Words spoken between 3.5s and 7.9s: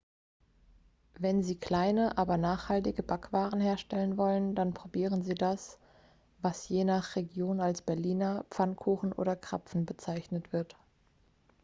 herstellen wollen dann probieren sie das was je nach region als